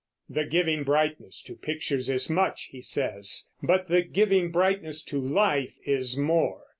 [0.27, 5.75] "The giving brightness to pictures is much," he says, "but the giving brightness to life
[5.85, 6.63] is more."